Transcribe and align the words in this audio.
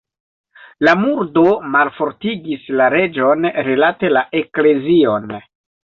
La 0.87 0.95
murdo 1.01 1.43
malfortigis 1.77 2.65
la 2.81 2.89
reĝon 2.97 3.49
rilate 3.71 4.15
la 4.19 4.29
eklezion. 4.45 5.35